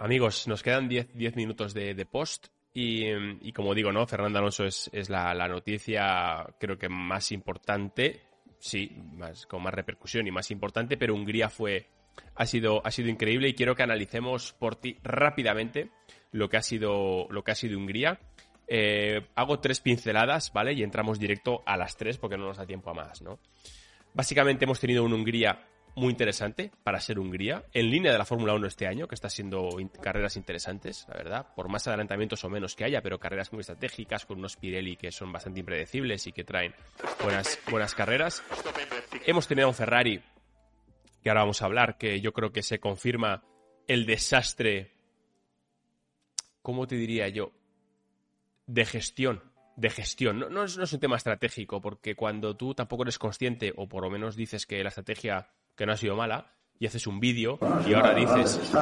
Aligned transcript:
Amigos, 0.00 0.48
nos 0.48 0.62
quedan 0.62 0.88
10 0.88 1.36
minutos 1.36 1.74
de, 1.74 2.06
post 2.10 2.46
y, 2.72 3.52
como 3.52 3.74
digo, 3.74 3.92
¿no? 3.92 4.06
Fernando 4.06 4.38
Alonso 4.38 4.64
es, 4.64 4.88
es 4.94 5.10
la, 5.10 5.34
noticia 5.46 6.46
creo 6.58 6.78
que 6.78 6.88
más 6.88 7.32
importante, 7.32 8.22
sí, 8.58 8.96
más, 9.12 9.44
con 9.44 9.62
más 9.62 9.74
repercusión 9.74 10.26
y 10.26 10.30
más 10.30 10.50
importante, 10.50 10.96
pero 10.96 11.14
Hungría 11.14 11.50
fue, 11.50 11.86
ha 12.34 12.46
sido, 12.46 12.80
ha 12.82 12.90
sido 12.90 13.10
increíble 13.10 13.48
y 13.48 13.52
quiero 13.52 13.74
que 13.74 13.82
analicemos 13.82 14.54
por 14.54 14.76
ti 14.76 14.96
rápidamente 15.02 15.90
lo 16.32 16.48
que 16.48 16.56
ha 16.56 16.62
sido, 16.62 17.26
lo 17.28 17.44
que 17.44 17.50
ha 17.50 17.54
sido 17.54 17.76
Hungría. 17.76 18.18
Eh, 18.68 19.26
hago 19.34 19.60
tres 19.60 19.82
pinceladas, 19.82 20.50
¿vale? 20.54 20.72
Y 20.72 20.82
entramos 20.82 21.18
directo 21.18 21.62
a 21.66 21.76
las 21.76 21.98
tres 21.98 22.16
porque 22.16 22.38
no 22.38 22.46
nos 22.46 22.56
da 22.56 22.64
tiempo 22.64 22.88
a 22.88 22.94
más, 22.94 23.20
¿no? 23.20 23.38
Básicamente 24.14 24.64
hemos 24.64 24.80
tenido 24.80 25.04
una 25.04 25.16
Hungría 25.16 25.66
muy 26.00 26.10
interesante 26.10 26.72
para 26.82 26.98
ser 26.98 27.18
Hungría, 27.18 27.64
en 27.72 27.90
línea 27.90 28.10
de 28.10 28.18
la 28.18 28.24
Fórmula 28.24 28.54
1 28.54 28.66
este 28.66 28.86
año, 28.86 29.06
que 29.06 29.14
está 29.14 29.28
siendo 29.28 29.68
carreras 30.02 30.36
interesantes, 30.36 31.06
la 31.08 31.14
verdad, 31.14 31.46
por 31.54 31.68
más 31.68 31.86
adelantamientos 31.86 32.42
o 32.42 32.48
menos 32.48 32.74
que 32.74 32.84
haya, 32.84 33.02
pero 33.02 33.20
carreras 33.20 33.52
muy 33.52 33.60
estratégicas, 33.60 34.24
con 34.24 34.38
unos 34.38 34.56
Pirelli 34.56 34.96
que 34.96 35.12
son 35.12 35.30
bastante 35.30 35.60
impredecibles 35.60 36.26
y 36.26 36.32
que 36.32 36.42
traen 36.42 36.74
buenas, 37.22 37.60
buenas 37.70 37.94
carreras. 37.94 38.42
Hemos 39.26 39.46
tenido 39.46 39.68
un 39.68 39.74
Ferrari, 39.74 40.22
que 41.22 41.28
ahora 41.28 41.42
vamos 41.42 41.60
a 41.62 41.66
hablar, 41.66 41.98
que 41.98 42.20
yo 42.20 42.32
creo 42.32 42.50
que 42.50 42.62
se 42.62 42.80
confirma 42.80 43.44
el 43.86 44.06
desastre, 44.06 44.94
¿cómo 46.62 46.86
te 46.86 46.96
diría 46.96 47.28
yo? 47.28 47.52
De 48.66 48.86
gestión 48.86 49.42
de 49.76 49.88
gestión. 49.88 50.38
No, 50.38 50.50
no, 50.50 50.64
es, 50.64 50.76
no, 50.76 50.84
es, 50.84 50.92
un 50.92 51.00
tema 51.00 51.16
estratégico, 51.16 51.80
porque 51.80 52.14
cuando 52.14 52.54
tú 52.54 52.74
tampoco 52.74 53.04
eres 53.04 53.18
consciente, 53.18 53.72
o 53.74 53.88
por 53.88 54.02
lo 54.02 54.10
menos 54.10 54.36
dices 54.36 54.66
que 54.66 54.82
la 54.82 54.90
estrategia 54.90 55.48
que 55.76 55.86
no 55.86 55.92
ha 55.92 55.96
sido 55.96 56.16
mala, 56.16 56.52
y 56.80 56.86
haces 56.86 57.06
un 57.06 57.20
vídeo 57.20 57.58
y 57.86 57.92
ahora 57.92 58.14
dices 58.14 58.72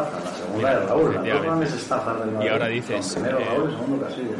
y 2.45 2.49
ahora 2.49 2.69
dices 2.69 3.19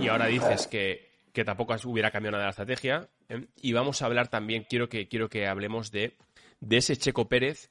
y 0.01 0.09
ahora 0.09 0.27
dices 0.27 0.69
que, 0.69 1.11
que 1.33 1.45
tampoco 1.45 1.75
hubiera 1.87 2.13
cambiado 2.13 2.37
nada 2.37 2.45
la 2.45 2.51
estrategia 2.51 3.09
¿eh? 3.29 3.49
y 3.61 3.73
vamos 3.73 4.01
a 4.01 4.07
hablar 4.07 4.29
también 4.29 4.65
quiero 4.69 4.89
que 4.89 5.09
quiero 5.09 5.29
que 5.29 5.49
hablemos 5.49 5.91
de 5.91 6.15
de 6.61 6.77
ese 6.77 6.97
Checo 6.97 7.29
Pérez 7.29 7.71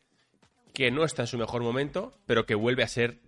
que 0.74 0.92
no 0.92 1.06
está 1.06 1.24
en 1.24 1.28
su 1.28 1.38
mejor 1.38 1.64
momento 1.64 2.12
pero 2.26 2.46
que 2.46 2.56
vuelve 2.56 2.84
a 2.84 2.88
ser 2.90 3.20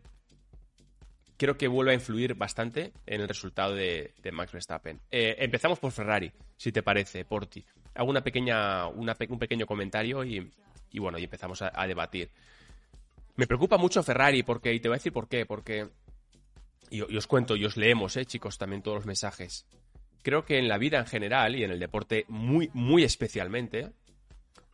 creo 1.37 1.57
que 1.57 1.69
vuelve 1.69 1.91
a 1.91 1.95
influir 1.95 2.35
bastante 2.35 2.91
en 3.05 3.21
el 3.21 3.29
resultado 3.29 3.73
de, 3.73 4.13
de 4.21 4.31
Max 4.33 4.51
Verstappen 4.51 4.99
eh, 5.11 5.37
empezamos 5.39 5.79
por 5.79 5.93
Ferrari 5.93 6.29
si 6.57 6.73
te 6.73 6.83
parece 6.83 7.23
Porti 7.23 7.63
hago 7.95 8.09
una 8.09 8.21
pequeña 8.21 8.87
una, 8.87 9.15
un 9.29 9.39
pequeño 9.39 9.65
comentario 9.65 10.25
y 10.25 10.51
y 10.91 10.99
bueno, 10.99 11.17
y 11.17 11.23
empezamos 11.23 11.61
a, 11.61 11.87
debatir. 11.87 12.29
Me 13.35 13.47
preocupa 13.47 13.77
mucho 13.77 14.03
Ferrari, 14.03 14.43
porque, 14.43 14.73
y 14.73 14.79
te 14.79 14.89
voy 14.89 14.95
a 14.95 14.99
decir 14.99 15.13
por 15.13 15.27
qué, 15.27 15.45
porque, 15.45 15.87
y, 16.89 16.97
y, 16.97 17.17
os 17.17 17.27
cuento, 17.27 17.55
y 17.55 17.65
os 17.65 17.77
leemos, 17.77 18.17
eh, 18.17 18.25
chicos, 18.25 18.57
también 18.57 18.81
todos 18.81 18.97
los 18.97 19.05
mensajes. 19.05 19.65
Creo 20.21 20.43
que 20.43 20.57
en 20.57 20.67
la 20.67 20.77
vida 20.77 20.99
en 20.99 21.05
general, 21.05 21.55
y 21.55 21.63
en 21.63 21.71
el 21.71 21.79
deporte 21.79 22.25
muy, 22.27 22.69
muy 22.73 23.03
especialmente, 23.03 23.93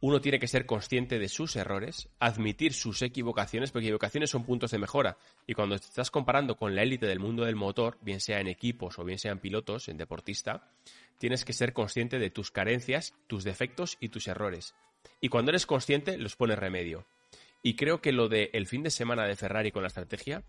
uno 0.02 0.22
tiene 0.22 0.40
que 0.40 0.48
ser 0.48 0.66
consciente 0.66 1.20
de 1.20 1.30
sus 1.30 1.56
errores, 1.56 2.10
admitir 2.20 2.74
sus 2.74 3.02
equivocaciones, 3.02 3.72
porque 3.72 3.88
equivocaciones 3.88 4.30
son 4.30 4.44
puntos 4.44 4.72
de 4.72 4.78
mejora. 4.78 5.18
Y 5.48 5.54
cuando 5.54 5.80
te 5.80 5.86
estás 5.86 6.12
comparando 6.12 6.58
con 6.58 6.76
la 6.76 6.84
élite 6.84 7.08
del 7.08 7.20
mundo 7.20 7.44
del 7.44 7.56
motor, 7.56 7.98
bien 8.02 8.20
sea 8.20 8.40
en 8.40 8.48
equipos 8.48 9.00
o 9.00 9.04
bien 9.04 9.20
sea 9.20 9.32
en 9.32 9.40
pilotos, 9.40 9.88
en 9.88 9.98
deportista, 9.98 10.70
tienes 11.18 11.46
que 11.46 11.54
ser 11.54 11.74
consciente 11.74 12.20
de 12.20 12.30
tus 12.30 12.52
carencias, 12.52 13.16
tus 13.28 13.44
defectos 13.44 13.98
y 14.00 14.10
tus 14.10 14.28
errores 14.28 14.76
y 15.22 15.30
cuando 15.30 15.52
eres 15.52 15.66
consciente 15.66 16.18
los 16.18 16.36
pones 16.36 16.60
remedio. 16.60 17.06
Y 17.62 17.76
creo 17.76 18.02
que 18.02 18.12
lo 18.12 18.30
del 18.30 18.50
el 18.54 18.68
fin 18.68 18.84
de 18.84 18.92
semana 18.92 19.26
de 19.26 19.36
Ferrari 19.36 19.72
con 19.72 19.82
la 19.82 19.88
estrategia 19.88 20.44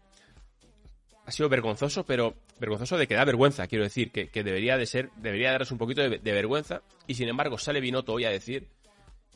ha 1.24 1.30
sido 1.32 1.48
vergonzoso, 1.48 2.04
pero 2.04 2.36
vergonzoso 2.60 2.96
de 2.96 3.08
que 3.08 3.14
da 3.14 3.24
vergüenza, 3.24 3.66
quiero 3.66 3.84
decir, 3.84 4.12
que, 4.12 4.28
debería 4.44 4.76
de 4.76 4.86
ser, 4.86 5.10
debería 5.16 5.50
darles 5.50 5.72
un 5.72 5.78
poquito 5.78 6.02
de, 6.02 6.18
de, 6.18 6.32
vergüenza, 6.32 6.82
y 7.06 7.14
sin 7.14 7.28
embargo 7.28 7.58
sale 7.58 7.80
Binotto 7.80 8.12
hoy 8.12 8.26
a 8.26 8.30
decir 8.30 8.68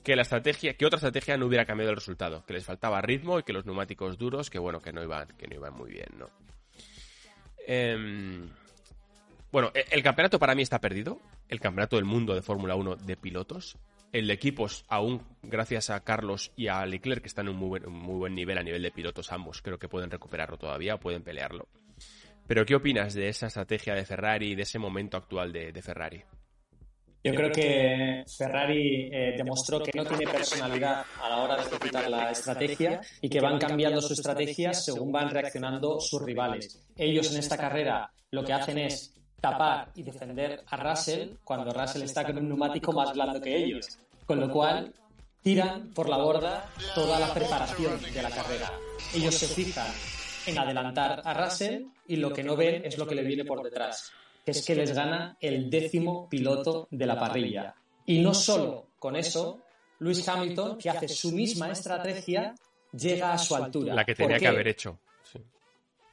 que 0.04 0.14
la 0.14 0.22
estrategia, 0.22 0.74
que 0.74 0.86
otra 0.86 0.98
estrategia 0.98 1.36
no 1.36 1.46
hubiera 1.46 1.64
cambiado 1.64 1.90
el 1.90 1.96
resultado, 1.96 2.44
que 2.46 2.52
les 2.52 2.64
faltaba 2.64 3.00
ritmo 3.00 3.38
y 3.38 3.42
que 3.42 3.52
los 3.52 3.66
neumáticos 3.66 4.18
duros, 4.18 4.50
que 4.50 4.58
bueno, 4.58 4.80
que 4.80 4.92
no 4.92 5.02
iban, 5.02 5.28
que 5.36 5.48
no 5.48 5.56
iban 5.56 5.74
muy 5.74 5.90
bien, 5.90 6.08
¿no? 6.16 6.30
Eh, 7.66 8.46
bueno, 9.52 9.72
el 9.74 10.02
campeonato 10.02 10.38
para 10.38 10.54
mí 10.54 10.62
está 10.62 10.78
perdido, 10.78 11.20
el 11.48 11.60
campeonato 11.60 11.96
del 11.96 12.04
mundo 12.04 12.34
de 12.34 12.42
Fórmula 12.42 12.76
1 12.76 12.96
de 12.96 13.16
pilotos, 13.16 13.76
el 14.12 14.26
de 14.26 14.32
equipos, 14.32 14.84
aún 14.88 15.22
gracias 15.42 15.90
a 15.90 16.00
Carlos 16.00 16.52
y 16.56 16.68
a 16.68 16.84
Leclerc, 16.84 17.22
que 17.22 17.28
están 17.28 17.46
en 17.46 17.54
un 17.54 17.58
muy 17.58 17.68
buen, 17.68 17.92
muy 17.92 18.16
buen 18.16 18.34
nivel 18.34 18.58
a 18.58 18.62
nivel 18.62 18.82
de 18.82 18.90
pilotos 18.90 19.32
ambos, 19.32 19.62
creo 19.62 19.78
que 19.78 19.88
pueden 19.88 20.10
recuperarlo 20.10 20.56
todavía, 20.56 20.98
pueden 20.98 21.22
pelearlo. 21.22 21.68
Pero, 22.46 22.66
¿qué 22.66 22.74
opinas 22.74 23.14
de 23.14 23.28
esa 23.28 23.46
estrategia 23.46 23.94
de 23.94 24.04
Ferrari 24.04 24.52
y 24.52 24.54
de 24.56 24.62
ese 24.62 24.78
momento 24.78 25.16
actual 25.16 25.52
de, 25.52 25.70
de 25.72 25.82
Ferrari? 25.82 26.22
Yo 27.22 27.34
creo 27.34 27.52
que 27.52 28.24
Ferrari 28.26 29.10
eh, 29.12 29.34
demostró 29.36 29.82
que 29.82 29.90
no 29.94 30.06
tiene 30.06 30.26
personalidad 30.26 31.04
a 31.22 31.28
la 31.28 31.42
hora 31.42 31.56
de 31.56 31.62
ejecutar 31.62 32.08
la 32.08 32.30
estrategia 32.30 33.00
y 33.20 33.28
que 33.28 33.40
van 33.40 33.58
cambiando 33.58 34.00
su 34.00 34.14
estrategia 34.14 34.72
según 34.72 35.12
van 35.12 35.28
reaccionando 35.28 36.00
sus 36.00 36.22
rivales. 36.22 36.82
Ellos 36.96 37.30
en 37.30 37.38
esta 37.38 37.58
carrera 37.58 38.10
lo 38.30 38.42
que 38.42 38.54
hacen 38.54 38.78
es 38.78 39.19
tapar 39.40 39.90
y 39.94 40.02
defender 40.02 40.64
a 40.66 40.76
Russell 40.76 41.30
cuando 41.44 41.72
Russell 41.72 42.02
está 42.02 42.24
con 42.24 42.38
un 42.38 42.48
neumático 42.48 42.92
más 42.92 43.12
blando 43.12 43.40
que 43.40 43.56
ellos. 43.56 43.98
Con 44.26 44.40
lo 44.40 44.50
cual, 44.50 44.92
tiran 45.42 45.90
por 45.94 46.08
la 46.08 46.18
borda 46.18 46.70
toda 46.94 47.18
la 47.18 47.32
preparación 47.32 48.00
de 48.00 48.22
la 48.22 48.30
carrera. 48.30 48.70
Ellos 49.14 49.34
se 49.34 49.46
fijan 49.46 49.90
en 50.46 50.58
adelantar 50.58 51.22
a 51.24 51.34
Russell 51.34 51.84
y 52.06 52.16
lo 52.16 52.32
que 52.32 52.42
no 52.42 52.56
ven 52.56 52.84
es 52.84 52.98
lo 52.98 53.06
que 53.06 53.14
le 53.14 53.22
viene 53.22 53.44
por 53.44 53.62
detrás, 53.62 54.12
que 54.44 54.52
es 54.52 54.64
que 54.64 54.74
les 54.74 54.92
gana 54.92 55.36
el 55.40 55.70
décimo 55.70 56.28
piloto 56.28 56.88
de 56.90 57.06
la 57.06 57.18
parrilla. 57.18 57.74
Y 58.06 58.18
no 58.20 58.34
solo 58.34 58.88
con 58.98 59.16
eso, 59.16 59.62
Lewis 60.00 60.26
Hamilton, 60.26 60.78
que 60.78 60.90
hace 60.90 61.08
su 61.08 61.32
misma 61.32 61.70
estrategia, 61.70 62.54
llega 62.92 63.32
a 63.32 63.38
su 63.38 63.54
altura. 63.54 63.94
La 63.94 64.04
que 64.04 64.14
tenía 64.14 64.38
que 64.38 64.48
haber 64.48 64.68
hecho. 64.68 64.98
Sí. 65.22 65.38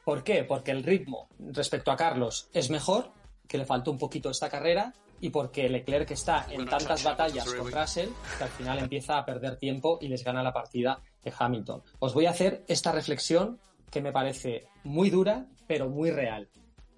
¿Por 0.03 0.23
qué? 0.23 0.43
Porque 0.43 0.71
el 0.71 0.83
ritmo 0.83 1.27
respecto 1.39 1.91
a 1.91 1.95
Carlos 1.95 2.49
es 2.53 2.69
mejor, 2.69 3.11
que 3.47 3.57
le 3.57 3.65
faltó 3.65 3.91
un 3.91 3.97
poquito 3.97 4.29
esta 4.29 4.49
carrera, 4.49 4.93
y 5.19 5.29
porque 5.29 5.69
Leclerc 5.69 6.11
está 6.11 6.45
en 6.49 6.65
tantas 6.65 7.03
batallas 7.03 7.51
con 7.53 7.71
Russell 7.71 8.09
que 8.37 8.43
al 8.43 8.49
final 8.49 8.79
empieza 8.79 9.17
a 9.17 9.25
perder 9.25 9.57
tiempo 9.57 9.97
y 10.01 10.07
les 10.07 10.23
gana 10.23 10.43
la 10.43 10.53
partida 10.53 11.01
de 11.23 11.33
Hamilton. 11.37 11.81
Os 11.99 12.13
voy 12.13 12.25
a 12.25 12.31
hacer 12.31 12.63
esta 12.67 12.91
reflexión 12.91 13.59
que 13.89 14.01
me 14.01 14.11
parece 14.11 14.67
muy 14.83 15.09
dura, 15.09 15.47
pero 15.65 15.89
muy 15.89 16.11
real. 16.11 16.49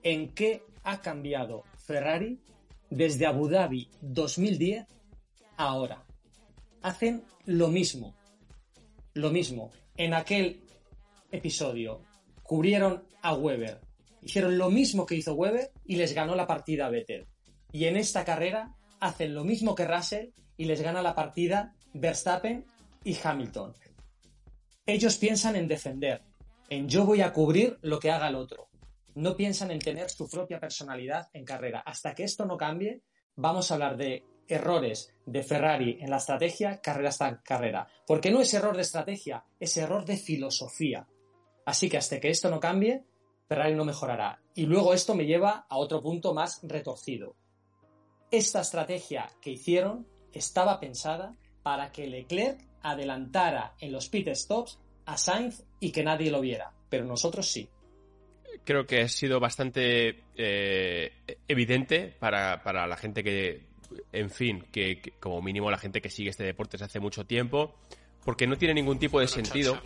¿En 0.03 0.33
qué 0.33 0.63
ha 0.83 1.01
cambiado 1.01 1.63
Ferrari 1.85 2.41
desde 2.89 3.25
Abu 3.25 3.47
Dhabi 3.47 3.89
2010 4.01 4.85
a 5.57 5.63
ahora? 5.63 6.03
Hacen 6.81 7.23
lo 7.45 7.67
mismo. 7.69 8.15
Lo 9.13 9.29
mismo. 9.29 9.71
En 9.95 10.13
aquel 10.13 10.61
episodio 11.31 12.01
cubrieron 12.43 13.03
a 13.21 13.33
Weber. 13.33 13.81
Hicieron 14.21 14.57
lo 14.57 14.69
mismo 14.69 15.05
que 15.05 15.15
hizo 15.15 15.33
Weber 15.33 15.71
y 15.89 15.95
les 15.95 16.13
ganó 16.13 16.35
la 16.35 16.45
partida 16.45 16.85
a 16.85 16.89
Vettel. 16.89 17.27
Y 17.71 17.85
en 17.85 17.97
esta 17.97 18.23
carrera 18.23 18.75
hacen 18.99 19.33
lo 19.33 19.43
mismo 19.43 19.73
que 19.73 19.87
Russell 19.87 20.29
y 20.55 20.65
les 20.65 20.81
gana 20.81 21.01
la 21.01 21.15
partida 21.15 21.73
Verstappen 21.93 22.63
y 23.03 23.17
Hamilton. 23.21 23.73
Ellos 24.85 25.17
piensan 25.17 25.55
en 25.55 25.67
defender, 25.67 26.21
en 26.69 26.87
yo 26.87 27.05
voy 27.05 27.21
a 27.21 27.33
cubrir 27.33 27.79
lo 27.81 27.99
que 27.99 28.11
haga 28.11 28.27
el 28.27 28.35
otro. 28.35 28.69
No 29.15 29.35
piensan 29.35 29.71
en 29.71 29.79
tener 29.79 30.11
su 30.11 30.29
propia 30.29 30.59
personalidad 30.59 31.27
en 31.33 31.43
carrera. 31.43 31.79
Hasta 31.83 32.13
que 32.13 32.23
esto 32.23 32.45
no 32.45 32.55
cambie, 32.55 33.01
vamos 33.35 33.71
a 33.71 33.73
hablar 33.73 33.97
de 33.97 34.23
errores 34.47 35.11
de 35.25 35.41
Ferrari 35.41 35.97
en 35.99 36.11
la 36.11 36.17
estrategia, 36.17 36.81
carrera 36.81 37.09
hasta 37.09 37.41
carrera. 37.41 37.87
Porque 38.05 38.29
no 38.29 38.41
es 38.41 38.53
error 38.53 38.75
de 38.75 38.83
estrategia, 38.83 39.43
es 39.59 39.75
error 39.75 40.05
de 40.05 40.17
filosofía. 40.17 41.07
Así 41.65 41.89
que 41.89 41.97
hasta 41.97 42.19
que 42.19 42.29
esto 42.29 42.51
no 42.51 42.59
cambie, 42.59 43.05
Ferrari 43.49 43.73
no 43.73 43.83
mejorará. 43.83 44.39
Y 44.53 44.67
luego 44.67 44.93
esto 44.93 45.15
me 45.15 45.25
lleva 45.25 45.65
a 45.67 45.77
otro 45.77 46.01
punto 46.03 46.35
más 46.35 46.61
retorcido. 46.63 47.35
Esta 48.29 48.61
estrategia 48.61 49.27
que 49.41 49.49
hicieron 49.49 50.05
estaba 50.31 50.79
pensada 50.79 51.35
para 51.63 51.91
que 51.91 52.05
Leclerc 52.05 52.63
adelantara 52.83 53.73
en 53.79 53.91
los 53.91 54.07
pit 54.07 54.29
stops 54.35 54.79
a 55.07 55.17
Sainz 55.17 55.63
y 55.79 55.91
que 55.91 56.03
nadie 56.03 56.29
lo 56.29 56.39
viera, 56.39 56.71
pero 56.89 57.03
nosotros 57.05 57.47
sí. 57.47 57.67
creo 58.63 58.85
que 58.85 59.01
ha 59.01 59.07
sido 59.07 59.39
bastante 59.39 60.23
eh, 60.35 61.11
evidente 61.47 62.15
para, 62.19 62.61
para, 62.61 62.85
la 62.85 62.95
gente 62.95 63.23
que, 63.23 63.65
en 64.13 64.29
fin, 64.29 64.67
que, 64.71 65.13
como 65.19 65.41
mínimo 65.41 65.71
la 65.71 65.79
gente 65.79 66.01
que 66.01 66.11
sigue 66.11 66.29
este 66.29 66.43
deporte 66.43 66.73
desde 66.73 66.85
hace 66.85 66.99
mucho 66.99 67.25
tiempo, 67.25 67.73
porque 68.23 68.45
no 68.45 68.57
tiene 68.57 68.75
ningún 68.75 68.99
tipo 68.99 69.19
de 69.19 69.27
sentido 69.27 69.81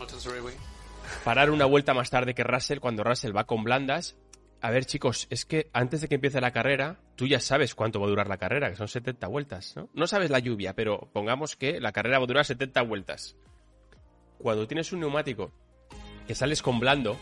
parar 1.24 1.50
una 1.50 1.64
vuelta 1.66 1.94
más 1.94 2.10
tarde 2.10 2.34
que 2.34 2.44
Russell 2.44 2.78
cuando 2.78 3.04
Russell 3.04 3.36
va 3.36 3.44
con 3.44 3.64
blandas. 3.64 4.16
A 4.60 4.70
ver, 4.70 4.86
chicos, 4.86 5.26
es 5.30 5.44
que 5.44 5.68
antes 5.72 6.00
de 6.00 6.08
que 6.08 6.14
empiece 6.14 6.40
la 6.40 6.50
carrera, 6.50 6.98
tú 7.16 7.26
ya 7.26 7.38
sabes 7.38 7.74
cuánto 7.74 8.00
va 8.00 8.06
a 8.06 8.10
durar 8.10 8.28
la 8.28 8.38
carrera, 8.38 8.70
que 8.70 8.76
son 8.76 8.88
70 8.88 9.26
vueltas, 9.28 9.76
¿no? 9.76 9.90
No 9.92 10.06
sabes 10.06 10.30
la 10.30 10.38
lluvia, 10.38 10.74
pero 10.74 11.10
pongamos 11.12 11.54
que 11.54 11.80
la 11.80 11.92
carrera 11.92 12.18
va 12.18 12.24
a 12.24 12.28
durar 12.28 12.46
70 12.46 12.80
vueltas. 12.82 13.36
Cuando 14.38 14.66
tienes 14.66 14.92
un 14.92 15.00
neumático 15.00 15.52
que 16.26 16.34
sales 16.34 16.62
con 16.62 16.80
blando, 16.80 17.18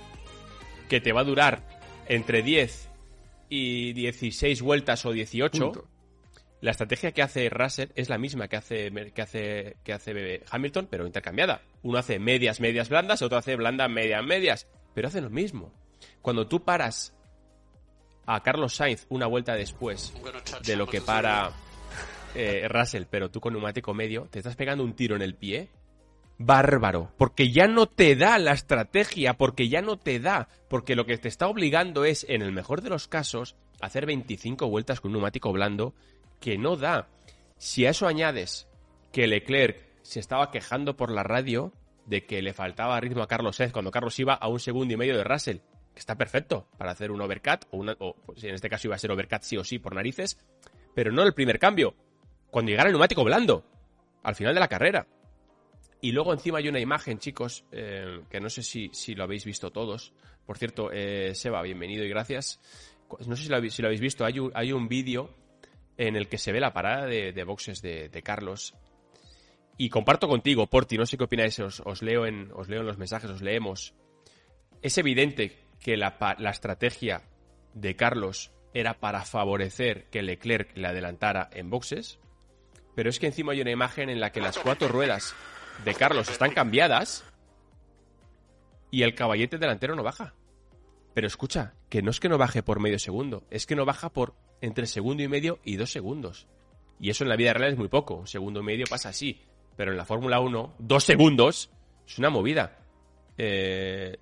que 0.89 1.01
te 1.01 1.13
va 1.13 1.23
a 1.23 1.25
durar 1.25 1.67
entre 2.07 2.43
10 2.43 2.91
y 3.49 3.93
16 3.93 4.63
vueltas 4.63 5.05
o 5.05 5.13
18, 5.13 5.89
la 6.63 6.71
estrategia 6.71 7.11
que 7.11 7.23
hace 7.23 7.51
Russell 7.51 7.91
es 7.97 8.09
la 8.09 8.19
misma 8.19 8.47
que 8.47 8.57
hace, 8.57 8.91
que 9.13 9.21
hace, 9.21 9.77
que 9.83 9.93
hace 9.93 10.45
Hamilton, 10.49 10.87
pero 10.89 11.05
intercambiada. 11.05 11.61
Uno 11.83 11.99
hace 11.99 12.21
medias, 12.21 12.61
medias 12.61 12.89
blandas, 12.89 13.21
otro 13.21 13.37
hace 13.37 13.57
blandas, 13.57 13.91
medias, 13.91 14.25
medias, 14.25 14.69
pero 14.95 15.09
hace 15.09 15.21
lo 15.21 15.29
mismo. 15.29 15.73
Cuando 16.23 16.47
tú 16.47 16.63
paras 16.63 17.15
a 18.27 18.41
Carlos 18.45 18.77
Sainz 18.77 19.07
una 19.09 19.27
vuelta 19.27 19.55
después 19.55 20.15
de 20.65 20.77
lo 20.77 20.87
que 20.87 21.01
para 21.01 21.51
eh, 22.37 22.69
Russell, 22.69 23.05
pero 23.11 23.29
tú 23.29 23.41
con 23.41 23.55
neumático 23.55 23.93
medio, 23.93 24.29
te 24.31 24.39
estás 24.39 24.55
pegando 24.55 24.85
un 24.85 24.95
tiro 24.95 25.17
en 25.17 25.23
el 25.23 25.35
pie 25.35 25.69
bárbaro, 26.39 27.11
porque 27.19 27.51
ya 27.51 27.67
no 27.67 27.87
te 27.87 28.15
da 28.15 28.39
la 28.39 28.53
estrategia, 28.53 29.35
porque 29.35 29.69
ya 29.69 29.83
no 29.83 29.99
te 29.99 30.21
da, 30.21 30.49
porque 30.69 30.95
lo 30.95 31.07
que 31.07 31.19
te 31.19 31.27
está 31.27 31.49
obligando 31.49 32.05
es, 32.05 32.25
en 32.29 32.41
el 32.41 32.53
mejor 32.53 32.83
de 32.83 32.91
los 32.91 33.09
casos, 33.09 33.57
hacer 33.81 34.07
25 34.07 34.69
vueltas 34.69 35.01
con 35.01 35.11
un 35.11 35.15
neumático 35.15 35.53
blando 35.53 35.93
que 36.43 36.59
no 36.59 36.77
da. 36.77 37.09
Si 37.57 37.87
a 37.87 37.91
eso 37.91 38.07
añades 38.07 38.69
que 39.13 39.27
Leclerc 39.27 39.79
se 40.03 40.21
estaba 40.21 40.51
quejando 40.51 40.97
por 40.97 41.11
la 41.11 41.23
radio 41.23 41.73
de 42.05 42.27
que 42.27 42.43
le 42.43 42.53
faltaba 42.53 43.01
ritmo 43.01 43.23
a 43.23 43.29
Carlos 43.29 43.57
Sainz 43.57 43.73
cuando 43.73 43.93
Carlos 43.93 44.19
iba 44.19 44.35
a 44.35 44.49
un 44.49 44.59
segundo 44.59 44.93
y 44.93 44.97
medio 44.97 45.17
de 45.17 45.23
Russell, 45.23 45.59
que 45.95 46.01
está 46.01 46.19
perfecto 46.19 46.67
para 46.77 46.91
hacer 46.91 47.13
un 47.13 47.21
overcut, 47.21 47.65
o, 47.71 47.77
una, 47.77 47.97
o 48.01 48.17
pues, 48.27 48.43
en 48.43 48.55
este 48.55 48.69
caso 48.69 48.89
iba 48.89 48.97
a 48.97 48.99
ser 48.99 49.13
overcut 49.13 49.43
sí 49.43 49.57
o 49.57 49.63
sí 49.63 49.79
por 49.79 49.95
narices, 49.95 50.37
pero 50.95 51.13
no 51.13 51.23
el 51.23 51.33
primer 51.33 51.61
cambio, 51.61 51.95
cuando 52.51 52.71
llegara 52.71 52.89
el 52.89 52.95
neumático 52.95 53.23
blando, 53.23 53.65
al 54.25 54.35
final 54.35 54.53
de 54.53 54.61
la 54.61 54.69
carrera. 54.69 55.07
Y 56.01 56.11
luego 56.11 56.33
encima 56.33 56.59
hay 56.59 56.69
una 56.69 56.81
imagen, 56.81 57.21
chicos, 57.21 57.65
eh, 57.71 58.23
que 58.29 58.41
no 58.41 58.51
sé 58.51 58.65
si, 58.65 59.15
lo 59.15 59.23
habéis 59.23 59.45
visto 59.45 59.71
todos. 59.71 60.13
Por 60.45 60.59
cierto, 60.59 60.91
eh, 60.93 61.33
Seba, 61.37 61.63
bienvenido 61.63 62.05
y 62.05 62.09
gracias. 62.09 62.61
No 63.29 63.37
sé 63.37 63.45
si 63.45 63.49
lo, 63.49 63.57
habéis, 63.57 63.75
si 63.75 63.83
lo 63.83 63.87
habéis 63.87 64.01
visto, 64.01 64.25
hay 64.25 64.41
un, 64.41 64.51
hay 64.55 64.73
un 64.73 64.89
vídeo 64.89 65.42
en 65.97 66.17
el 66.17 66.29
que 66.29 66.39
se 66.39 66.53
ve 66.53 66.61
la 66.61 66.73
parada 66.73 67.07
de, 67.07 67.45
boxes 67.45 67.83
de, 67.83 68.23
Carlos. 68.25 68.75
Y 69.77 69.89
comparto 69.89 70.29
contigo, 70.29 70.67
Porti, 70.69 70.97
no 70.97 71.07
sé 71.07 71.17
qué 71.17 71.25
opináis, 71.25 71.59
os, 71.59 72.03
leo 72.03 72.27
en, 72.27 72.51
os 72.55 72.69
leo 72.69 72.81
en 72.81 72.87
los 72.87 72.99
mensajes, 72.99 73.31
os 73.31 73.43
leemos. 73.43 73.95
Es 74.83 74.99
evidente 74.99 75.59
que 75.81 75.97
la, 75.97 76.17
la 76.39 76.51
estrategia 76.51 77.23
de 77.75 77.97
Carlos 77.97 78.53
era 78.75 78.95
para 79.01 79.25
favorecer 79.25 80.05
que 80.11 80.23
Leclerc 80.23 80.77
le 80.77 80.89
adelantara 80.89 81.49
en 81.53 81.71
boxes, 81.71 82.19
pero 82.95 83.11
es 83.11 83.19
que 83.19 83.27
encima 83.27 83.53
hay 83.53 83.61
una 83.61 83.71
imagen 83.71 84.09
en 84.11 84.21
la 84.21 84.33
que 84.33 84.41
las 84.41 84.59
cuatro 84.59 84.89
ruedas 84.89 85.35
de 85.85 85.95
Carlos 85.95 86.29
están 86.29 86.53
cambiadas 86.53 87.25
y 88.91 89.03
el 89.03 89.15
caballete 89.15 89.59
delantero 89.59 89.95
no 89.97 90.03
baja. 90.03 90.35
Pero 91.15 91.27
escucha, 91.27 91.75
que 91.89 92.03
no 92.03 92.11
es 92.11 92.21
que 92.21 92.29
no 92.29 92.39
baje 92.39 92.63
por 92.63 92.81
medio 92.81 92.99
segundo, 92.99 93.45
es 93.51 93.67
que 93.67 93.77
no 93.77 93.85
baja 93.85 94.11
por 94.11 94.35
entre 94.61 94.87
segundo 94.87 95.23
y 95.23 95.29
medio 95.29 95.59
y 95.65 95.77
dos 95.77 95.91
segundos. 95.91 96.47
Y 96.99 97.11
eso 97.11 97.25
en 97.25 97.31
la 97.31 97.37
vida 97.37 97.53
real 97.53 97.73
es 97.73 97.79
muy 97.79 97.89
poco, 97.89 98.15
un 98.15 98.27
segundo 98.27 98.61
y 98.61 98.65
medio 98.65 98.87
pasa 98.89 99.11
así. 99.11 99.41
Pero 99.77 99.91
en 99.91 99.97
la 99.97 100.05
Fórmula 100.05 100.41
1, 100.41 100.77
dos 100.79 101.05
segundos 101.05 101.71
es 102.07 102.19
una 102.19 102.31
movida. 102.31 102.79
Eh, 103.39 104.19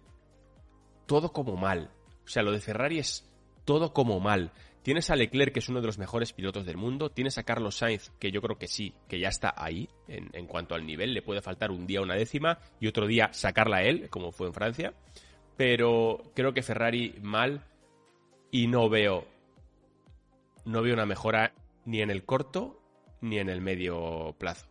todo 1.06 1.32
como 1.32 1.56
mal. 1.56 1.90
O 2.24 2.28
sea, 2.28 2.42
lo 2.42 2.52
de 2.52 2.60
Ferrari 2.60 2.98
es 2.98 3.28
todo 3.64 3.92
como 3.92 4.20
mal. 4.20 4.52
Tienes 4.82 5.10
a 5.10 5.16
Leclerc, 5.16 5.52
que 5.52 5.58
es 5.58 5.68
uno 5.68 5.80
de 5.80 5.86
los 5.86 5.98
mejores 5.98 6.32
pilotos 6.32 6.64
del 6.64 6.78
mundo. 6.78 7.10
Tienes 7.10 7.36
a 7.36 7.42
Carlos 7.42 7.76
Sainz, 7.76 8.10
que 8.18 8.30
yo 8.30 8.40
creo 8.40 8.56
que 8.56 8.66
sí, 8.66 8.94
que 9.08 9.18
ya 9.18 9.28
está 9.28 9.52
ahí 9.56 9.88
en, 10.08 10.46
cuanto 10.46 10.74
al 10.74 10.86
nivel. 10.86 11.12
Le 11.12 11.20
puede 11.20 11.42
faltar 11.42 11.70
un 11.70 11.86
día 11.86 12.00
una 12.00 12.14
décima 12.14 12.58
y 12.80 12.86
otro 12.86 13.06
día 13.06 13.30
sacarla 13.32 13.78
a 13.78 13.82
él, 13.82 14.08
como 14.08 14.32
fue 14.32 14.46
en 14.46 14.54
Francia. 14.54 14.94
Pero 15.60 16.32
creo 16.34 16.52
que 16.54 16.62
Ferrari 16.62 17.16
mal 17.20 17.60
y 18.50 18.66
no 18.66 18.88
veo. 18.88 19.26
No 20.64 20.80
veo 20.80 20.94
una 20.94 21.04
mejora 21.04 21.52
ni 21.84 22.00
en 22.00 22.10
el 22.10 22.24
corto 22.24 22.80
ni 23.20 23.38
en 23.38 23.50
el 23.50 23.60
medio 23.60 24.34
plazo. 24.38 24.68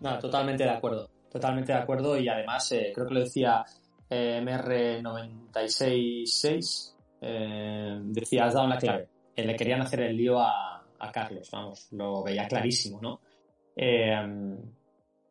No, 0.00 0.18
totalmente 0.18 0.64
de 0.64 0.70
acuerdo. 0.70 1.10
Totalmente 1.30 1.70
de 1.70 1.80
acuerdo. 1.80 2.18
Y 2.18 2.30
además, 2.30 2.72
eh, 2.72 2.92
creo 2.94 3.06
que 3.06 3.12
lo 3.12 3.20
decía 3.20 3.62
eh, 4.08 4.40
MR966 4.42 6.94
eh, 7.20 8.00
decía, 8.04 8.46
has 8.46 8.54
dado 8.54 8.68
la 8.68 8.78
clave. 8.78 9.06
Le 9.36 9.54
querían 9.54 9.82
hacer 9.82 10.00
el 10.00 10.16
lío 10.16 10.40
a, 10.40 10.82
Carlos, 11.12 11.50
vamos, 11.52 11.88
lo 11.90 12.22
veía 12.22 12.48
clarísimo, 12.48 13.02
¿no? 13.02 13.20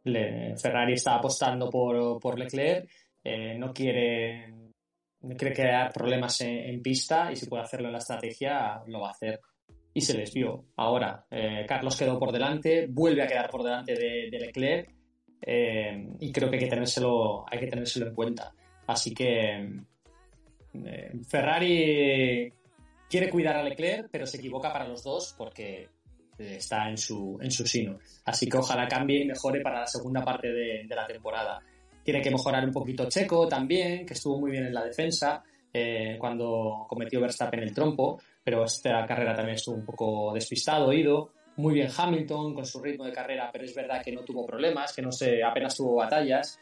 Eh, 0.04 0.56
Ferrari 0.58 0.94
está 0.94 1.16
apostando 1.16 1.70
por, 1.70 2.40
Leclerc, 2.40 2.90
no 3.24 3.74
quiere, 3.74 4.54
quiere 5.38 5.54
crear 5.54 5.92
problemas 5.94 6.42
en, 6.42 6.82
pista 6.82 7.32
y 7.32 7.36
si 7.36 7.48
puede 7.48 7.64
hacerlo 7.64 7.88
en 7.88 7.94
la 7.94 8.00
estrategia, 8.00 8.82
lo 8.88 9.02
va 9.02 9.10
a 9.10 9.12
hacer. 9.12 9.40
Y 9.94 10.02
se 10.02 10.18
les 10.18 10.34
vio. 10.34 10.66
Ahora, 10.78 11.26
Carlos 11.68 11.98
quedó 11.98 12.18
por 12.18 12.32
delante, 12.32 12.88
vuelve 12.90 13.24
a 13.24 13.28
quedar 13.28 13.50
por 13.50 13.64
delante 13.64 13.94
de, 13.94 14.30
Leclerc 14.40 14.90
y 16.20 16.32
creo 16.32 16.50
que 16.50 16.56
hay 16.56 16.64
que 16.64 16.70
tenérselo, 16.70 17.46
hay 17.52 17.60
que 17.60 17.68
tenérselo 17.68 18.08
en 18.08 18.16
cuenta. 18.16 18.54
Así 18.88 19.14
que 19.14 19.84
eh, 20.74 21.12
Ferrari 21.28 22.52
quiere 23.10 23.30
cuidar 23.30 23.58
a 23.58 23.64
Leclerc, 23.64 24.10
pero 24.12 24.26
se 24.26 24.38
equivoca 24.38 24.72
para 24.72 24.88
los 24.88 25.04
dos 25.04 25.36
porque 25.38 25.90
eh, 26.38 26.56
está 26.58 26.90
en 26.90 26.98
su, 26.98 27.38
en 27.42 27.52
su 27.52 27.66
sino. 27.66 28.00
Así 28.26 28.48
que 28.48 28.58
ojalá 28.58 28.88
cambie 28.88 29.24
y 29.24 29.26
mejore 29.26 29.62
para 29.62 29.82
la 29.82 29.88
segunda 29.88 30.24
parte 30.24 30.52
de, 30.52 30.86
la 30.88 31.06
temporada. 31.08 31.60
Tiene 32.04 32.22
que 32.22 32.32
mejorar 32.32 32.66
un 32.66 32.72
poquito 32.72 33.08
Checo 33.08 33.48
también, 33.48 34.06
que 34.06 34.14
estuvo 34.14 34.40
muy 34.40 34.52
bien 34.52 34.66
en 34.66 34.74
la 34.74 34.84
defensa 34.84 35.44
eh, 35.74 36.18
cuando 36.20 36.86
cometió 36.88 37.22
Verstappen 37.22 37.62
el 37.62 37.74
trompo, 37.74 38.20
pero 38.44 38.66
esta 38.66 39.06
carrera 39.06 39.36
también 39.36 39.56
estuvo 39.56 39.76
un 39.76 39.86
poco 39.86 40.34
despistado, 40.34 40.92
ido. 40.92 41.32
Muy 41.58 41.74
bien 41.76 41.90
Hamilton 41.96 42.54
con 42.56 42.66
su 42.66 42.82
ritmo 42.82 43.06
de 43.06 43.12
carrera, 43.12 43.50
pero 43.52 43.66
es 43.66 43.76
verdad 43.76 44.02
que 44.04 44.12
no 44.12 44.22
tuvo 44.24 44.46
problemas, 44.46 44.94
que 44.94 45.02
no 45.02 45.12
se, 45.12 45.44
apenas 45.44 45.76
tuvo 45.76 45.96
batallas. 45.96 46.60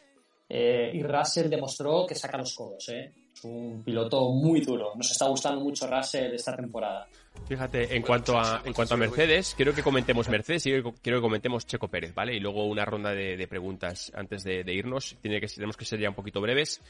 y 0.49 1.03
Russell 1.03 1.49
demostró 1.49 2.05
que 2.07 2.15
saca 2.15 2.37
los 2.37 2.55
codos. 2.55 2.89
¿eh? 2.89 3.13
un 3.43 3.83
piloto 3.83 4.31
muy 4.31 4.61
duro. 4.61 4.93
Nos 4.95 5.11
está 5.11 5.27
gustando 5.27 5.61
mucho 5.61 5.87
Russell 5.87 6.33
esta 6.33 6.55
temporada. 6.55 7.07
Fíjate, 7.47 7.95
en 7.95 8.03
cuanto 8.03 8.37
a, 8.37 8.61
en 8.63 8.73
cuanto 8.73 8.93
a 8.93 8.97
Mercedes, 8.97 9.53
quiero 9.55 9.73
que 9.73 9.81
comentemos 9.81 10.29
Mercedes 10.29 10.67
y 10.67 10.71
quiero 11.01 11.17
que 11.17 11.21
comentemos 11.21 11.65
Checo 11.65 11.87
Pérez, 11.87 12.13
¿vale? 12.13 12.35
Y 12.35 12.39
luego 12.39 12.65
una 12.65 12.85
ronda 12.85 13.11
de, 13.11 13.47
preguntas 13.47 14.11
antes 14.15 14.43
de, 14.43 14.63
irnos. 14.71 15.17
Tiene 15.21 15.41
que, 15.41 15.47
tenemos 15.47 15.75
que 15.75 15.85
ser 15.85 15.99
ya 15.99 16.09
un 16.09 16.15
poquito 16.15 16.41
breves. 16.41 16.81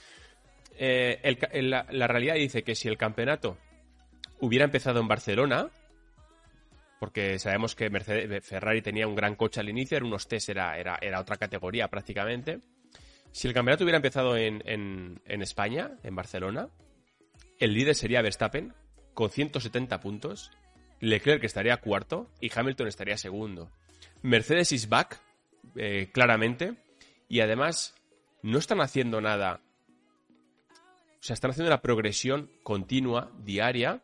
Eh, 0.78 1.38
la, 1.62 2.08
realidad 2.08 2.36
dice 2.36 2.64
que 2.64 2.76
si 2.76 2.88
el 2.88 2.98
campeonato 2.98 3.58
hubiera 4.42 4.66
empezado 4.66 5.00
en 5.00 5.08
Barcelona, 5.08 5.70
porque 7.00 7.40
sabemos 7.40 7.76
que 7.76 7.90
Mercedes, 7.90 8.46
Ferrari 8.46 8.82
tenía 8.82 9.08
un 9.08 9.16
gran 9.16 9.36
coche 9.36 9.62
al 9.62 9.70
inicio, 9.70 9.98
era 9.98 10.06
unos 10.06 10.28
test, 10.28 10.50
era, 10.50 10.78
era, 10.78 10.98
era 11.02 11.22
otra 11.22 11.38
categoría 11.38 11.88
prácticamente. 11.88 12.60
Si 13.32 13.48
el 13.48 13.54
campeonato 13.54 13.84
hubiera 13.84 13.98
empezado 13.98 14.36
en, 14.36 14.62
en, 14.66 15.42
España, 15.42 15.92
en 16.04 16.16
Barcelona, 16.16 16.70
el 17.60 17.74
líder 17.74 17.96
sería 17.96 18.22
Verstappen 18.22 18.74
con 19.20 19.30
170 19.30 20.00
puntos, 20.00 20.50
Leclerc 21.02 21.44
estaría 21.44 21.76
cuarto 21.82 22.32
y 22.40 22.50
Hamilton 22.58 22.88
estaría 22.88 23.18
segundo. 23.18 23.70
Mercedes 24.22 24.72
is 24.72 24.88
back, 24.88 25.20
eh, 25.76 26.10
claramente, 26.14 26.78
y 27.28 27.42
además 27.42 27.96
no 28.44 28.60
están 28.60 28.80
haciendo 28.80 29.20
nada. 29.20 29.60
O 30.72 31.20
sea, 31.20 31.34
están 31.34 31.52
haciendo 31.52 31.70
una 31.70 31.82
progresión 31.82 32.50
continua, 32.64 33.30
diaria, 33.44 34.02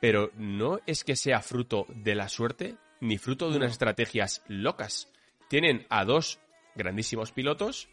pero 0.00 0.30
no 0.36 0.78
es 0.86 1.02
que 1.02 1.16
sea 1.16 1.42
fruto 1.42 1.84
de 1.88 2.14
la 2.14 2.28
suerte 2.28 2.76
ni 3.00 3.18
fruto 3.18 3.50
de 3.50 3.56
unas 3.56 3.72
estrategias 3.72 4.44
locas. 4.46 5.08
Tienen 5.48 5.88
a 5.88 6.04
dos 6.04 6.38
grandísimos 6.76 7.32
pilotos 7.32 7.88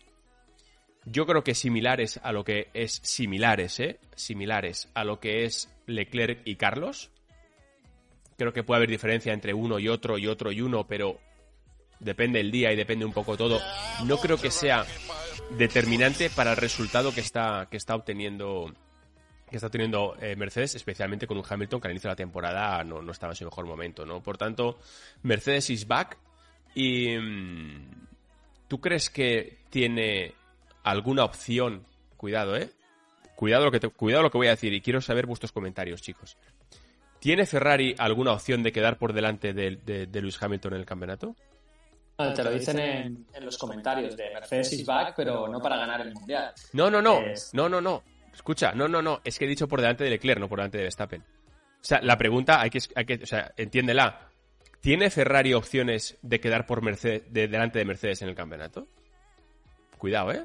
yo 1.12 1.26
creo 1.26 1.44
que 1.44 1.56
similares 1.56 2.20
a 2.24 2.32
lo 2.32 2.44
que 2.44 2.70
es 2.74 3.00
similares, 3.04 3.80
¿eh? 3.80 4.00
Similares 4.16 4.90
a 4.94 5.04
lo 5.04 5.20
que 5.20 5.44
es 5.44 5.70
Leclerc 5.88 6.42
y 6.46 6.56
Carlos. 6.56 7.12
Creo 8.38 8.54
que 8.54 8.64
puede 8.64 8.78
haber 8.78 8.90
diferencia 8.90 9.34
entre 9.34 9.54
uno 9.54 9.80
y 9.80 9.88
otro 9.88 10.18
y 10.18 10.28
otro 10.28 10.52
y 10.52 10.62
uno, 10.62 10.88
pero 10.88 11.20
depende 12.00 12.40
el 12.40 12.52
día 12.52 12.72
y 12.72 12.76
depende 12.76 13.06
un 13.06 13.14
poco 13.14 13.36
todo. 13.36 13.60
No 14.06 14.18
creo 14.18 14.38
que 14.38 14.52
sea 14.52 14.86
determinante 15.58 16.30
para 16.30 16.52
el 16.52 16.58
resultado 16.58 17.14
que 17.14 17.22
está, 17.22 17.68
que 17.70 17.78
está 17.78 17.96
obteniendo 17.96 18.74
que 19.50 19.56
está 19.56 19.70
teniendo 19.70 20.16
eh, 20.22 20.36
Mercedes, 20.36 20.76
especialmente 20.76 21.26
con 21.26 21.36
un 21.36 21.44
Hamilton 21.48 21.82
que 21.82 21.88
al 21.88 21.94
inicio 21.94 22.08
de 22.08 22.12
la 22.12 22.18
temporada 22.18 22.84
no, 22.84 23.02
no, 23.02 23.12
estaba 23.12 23.34
en 23.34 23.36
su 23.36 23.46
mejor 23.46 23.66
momento, 23.66 24.06
¿no? 24.06 24.22
Por 24.22 24.38
tanto, 24.38 24.78
Mercedes 25.24 25.72
is 25.72 25.88
back 25.88 26.20
y 26.76 27.18
mm, 27.18 28.08
¿tú 28.68 28.80
crees 28.80 29.10
que 29.10 29.58
tiene 29.72 30.36
alguna 30.84 31.24
opción? 31.24 31.86
Cuidado, 32.18 32.56
¿eh? 32.58 32.70
Cuidado 33.36 33.66
lo 33.66 33.72
que, 33.72 33.80
cuidado 33.90 34.24
lo 34.24 34.32
que 34.32 34.38
voy 34.38 34.48
a 34.48 34.52
decir 34.52 34.74
y 34.74 34.82
quiero 34.82 35.00
saber 35.02 35.26
vuestros 35.26 35.52
comentarios, 35.52 36.02
chicos. 36.02 36.38
¿Tiene 37.20 37.46
Ferrari 37.46 37.96
alguna 37.98 38.34
opción 38.34 38.64
de 38.64 38.72
quedar 38.72 38.98
por 38.98 39.14
delante 39.14 39.54
de, 39.54 39.78
de, 39.78 40.22
Lewis 40.22 40.42
Hamilton 40.42 40.74
en 40.74 40.80
el 40.80 40.86
campeonato? 40.86 41.36
te 42.36 42.44
lo 42.44 42.52
dicen 42.52 42.80
en, 42.80 43.26
los 43.42 43.58
comentarios 43.58 44.18
de 44.18 44.30
Mercedes 44.34 44.74
is 44.74 44.86
back, 44.86 45.14
pero 45.16 45.48
no 45.48 45.62
para 45.62 45.78
ganar 45.78 46.02
el 46.02 46.14
mundial. 46.14 46.54
No, 46.74 46.90
no, 46.90 47.02
no. 47.02 47.22
No, 47.54 47.70
no, 47.70 47.80
no. 47.80 48.04
Escucha, 48.34 48.74
no, 48.74 48.88
no, 48.88 49.02
no. 49.02 49.22
Es 49.24 49.40
que 49.40 49.46
he 49.46 49.48
dicho 49.48 49.68
por 49.68 49.80
delante 49.80 50.04
de 50.04 50.10
Leclerc, 50.10 50.40
no 50.40 50.50
por 50.50 50.60
delante 50.60 50.78
de 50.78 50.84
Verstappen. 50.84 51.22
O 51.22 51.84
sea, 51.84 52.02
la 52.02 52.18
pregunta 52.18 52.60
hay 52.60 52.70
que, 52.70 52.80
hay 52.96 53.06
que 53.06 53.24
o 53.24 53.26
sea, 53.26 53.54
entiéndela. 53.56 54.28
¿Tiene 54.82 55.10
Ferrari 55.10 55.54
opciones 55.54 56.18
de 56.22 56.40
quedar 56.40 56.66
por 56.66 56.82
Mercedes, 56.82 57.24
de, 57.32 57.48
delante 57.48 57.80
de 57.80 57.86
Mercedes 57.86 58.22
en 58.22 58.30
el 58.30 58.36
campeonato? 58.36 58.88
Cuidado, 59.98 60.32
¿eh? 60.32 60.44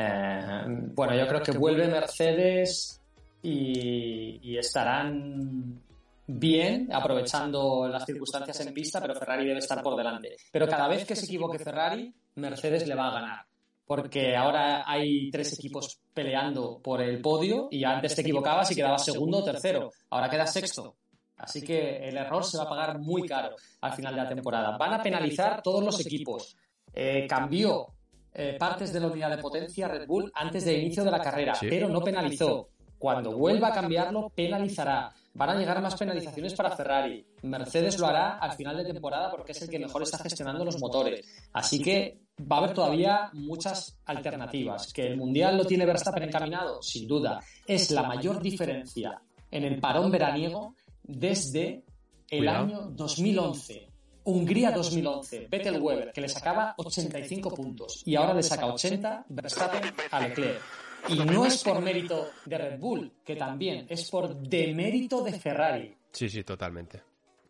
Eh 0.00 0.64
bueno, 0.94 1.14
yo 1.14 1.26
creo 1.26 1.42
que 1.42 1.52
vuelve 1.52 1.88
Mercedes 1.88 3.00
y, 3.42 4.56
estarán 4.56 5.80
bien 6.26 6.88
aprovechando 6.92 7.88
las 7.88 8.04
circunstancias 8.04 8.60
en 8.60 8.74
pista, 8.74 9.00
pero 9.00 9.14
Ferrari 9.14 9.46
debe 9.46 9.58
estar 9.58 9.82
por 9.82 9.96
delante. 9.96 10.36
Pero 10.52 10.68
cada 10.68 10.88
vez 10.88 11.04
que 11.04 11.16
se 11.16 11.24
equivoque 11.24 11.58
Ferrari, 11.58 12.12
Mercedes 12.36 12.86
le 12.86 12.94
va 12.94 13.08
a 13.08 13.12
ganar. 13.12 13.46
Porque 13.86 14.36
ahora 14.36 14.84
hay 14.86 15.30
tres 15.30 15.52
equipos 15.54 16.00
peleando 16.14 16.78
por 16.80 17.00
el 17.00 17.20
podio 17.20 17.68
y 17.70 17.82
antes 17.82 18.14
te 18.14 18.20
equivocabas 18.20 18.70
y 18.70 18.76
quedabas 18.76 19.04
segundo 19.04 19.38
o 19.38 19.44
tercero. 19.44 19.90
Ahora 20.10 20.30
quedas 20.30 20.52
sexto. 20.52 20.96
Así 21.36 21.62
que 21.62 21.96
el 22.06 22.16
error 22.16 22.44
se 22.44 22.58
va 22.58 22.64
a 22.64 22.68
pagar 22.68 22.98
muy 23.00 23.26
caro 23.26 23.56
al 23.80 23.92
final 23.94 24.14
de 24.14 24.22
la 24.22 24.28
temporada. 24.28 24.76
Van 24.76 24.92
a 24.92 25.02
penalizar 25.02 25.62
todos 25.62 25.82
los 25.82 25.98
equipos. 26.04 26.56
Eh, 26.92 27.26
cambió 27.26 27.88
eh, 28.32 28.56
partes 28.58 28.92
de 28.92 29.00
la 29.00 29.08
unidad 29.08 29.30
de 29.30 29.42
potencia 29.42 29.88
Red 29.88 30.06
Bull 30.06 30.30
antes 30.34 30.64
del 30.64 30.82
inicio 30.82 31.04
de 31.04 31.10
la 31.10 31.20
carrera, 31.20 31.54
pero 31.60 31.88
no 31.88 32.00
penalizó. 32.00 32.68
Cuando 32.98 33.34
vuelva 33.34 33.68
a 33.68 33.72
cambiarlo, 33.72 34.28
penalizará. 34.28 35.10
Van 35.32 35.48
a 35.48 35.54
llegar 35.54 35.80
más 35.80 35.96
penalizaciones 35.96 36.52
para 36.52 36.76
Ferrari. 36.76 37.24
Mercedes 37.42 37.98
lo 37.98 38.06
hará 38.06 38.36
al 38.36 38.52
final 38.52 38.76
de 38.76 38.92
temporada 38.92 39.30
porque 39.30 39.52
es 39.52 39.62
el 39.62 39.70
que 39.70 39.78
mejor 39.78 40.02
está 40.02 40.18
gestionando 40.18 40.66
los 40.66 40.78
motores. 40.78 41.26
Así 41.54 41.80
que 41.80 42.20
va 42.40 42.56
a 42.56 42.58
haber 42.58 42.74
todavía 42.74 43.30
muchas 43.32 43.98
alternativas. 44.04 44.92
¿Que 44.92 45.06
el 45.06 45.16
Mundial 45.16 45.56
lo 45.56 45.64
tiene 45.64 45.86
Verstappen 45.86 46.24
encaminado? 46.24 46.82
Sin 46.82 47.08
duda. 47.08 47.40
Es 47.66 47.90
la 47.90 48.02
mayor 48.02 48.42
diferencia 48.42 49.22
en 49.50 49.64
el 49.64 49.80
parón 49.80 50.10
veraniego 50.10 50.74
desde 51.02 51.84
el 52.28 52.48
año 52.48 52.90
2011. 52.90 53.89
Hungría 54.24 54.70
2011, 54.70 55.48
Vettel 55.50 55.80
Weber, 55.80 56.12
que 56.12 56.20
le 56.20 56.28
sacaba 56.28 56.74
85 56.76 57.54
puntos 57.54 58.02
y 58.04 58.16
ahora 58.16 58.34
le 58.34 58.42
saca 58.42 58.66
80 58.66 59.26
Verstappen 59.28 59.92
a 60.10 60.20
Leclerc. 60.20 60.60
Y 61.08 61.18
no 61.20 61.46
es 61.46 61.62
por 61.62 61.80
mérito 61.80 62.28
de 62.44 62.58
Red 62.58 62.78
Bull, 62.78 63.10
que 63.24 63.36
también 63.36 63.86
es 63.88 64.10
por 64.10 64.36
demérito 64.36 65.22
de 65.22 65.32
Ferrari. 65.32 65.96
Sí, 66.12 66.28
sí, 66.28 66.44
totalmente. 66.44 67.02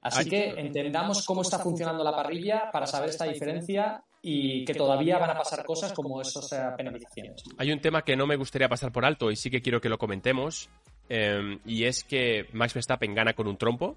Así 0.03 0.29
que 0.31 0.55
entendamos 0.57 1.25
cómo 1.27 1.43
está 1.43 1.59
funcionando 1.59 2.03
la 2.03 2.15
parrilla 2.15 2.71
para 2.73 2.87
saber 2.87 3.11
esta 3.11 3.25
diferencia 3.25 4.03
y 4.23 4.65
que 4.65 4.75
todavía 4.75 5.19
van 5.19 5.31
a 5.31 5.35
pasar 5.35 5.65
cosas 5.65 5.93
como 5.93 6.21
esas 6.21 6.49
penalizaciones. 6.77 7.43
Hay 7.59 7.73
un 7.73 7.81
tema 7.81 8.03
que 8.03 8.17
no 8.17 8.27
me 8.27 8.37
gustaría 8.37 8.69
pasar 8.69 8.93
por 8.93 9.05
alto 9.05 9.31
y 9.31 9.37
sí 9.37 9.51
que 9.51 9.61
quiero 9.61 9.81
que 9.81 9.89
lo 9.89 9.99
comentemos, 9.99 10.71
em, 11.09 11.59
y 11.67 11.85
es 11.85 12.05
que 12.05 12.47
Max 12.53 12.75
Verstappen 12.75 13.15
gana 13.15 13.35
con 13.35 13.47
un 13.47 13.57
trompo, 13.57 13.97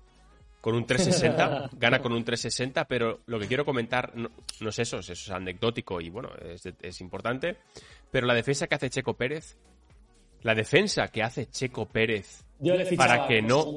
con 0.64 0.76
un 0.76 0.86
360, 0.86 1.72
gana 1.78 2.00
con 2.00 2.14
un 2.14 2.24
360, 2.24 2.86
pero 2.86 3.20
lo 3.26 3.38
que 3.38 3.48
quiero 3.48 3.66
comentar 3.66 4.16
no, 4.16 4.30
es 4.62 4.80
eso, 4.80 5.00
eso 5.00 5.12
es 5.12 5.30
anecdótico 5.30 6.00
y 6.00 6.10
bueno, 6.10 6.30
es, 6.82 7.02
importante, 7.02 7.58
pero 8.10 8.26
la 8.26 8.34
defensa 8.34 8.68
que 8.68 8.76
hace 8.76 8.90
Checo 8.90 9.14
Pérez, 9.16 9.58
la 10.42 10.56
defensa 10.56 11.10
que 11.10 11.22
hace 11.22 11.48
Checo 11.48 11.86
Pérez 11.86 12.46
para 12.96 13.28
que 13.28 13.42
no 13.42 13.76